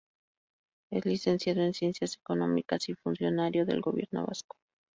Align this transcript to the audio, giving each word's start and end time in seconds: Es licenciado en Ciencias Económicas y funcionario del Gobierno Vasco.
Es 0.91 1.05
licenciado 1.05 1.61
en 1.61 1.75
Ciencias 1.75 2.15
Económicas 2.17 2.89
y 2.89 2.95
funcionario 2.95 3.67
del 3.67 3.81
Gobierno 3.81 4.25
Vasco. 4.25 4.57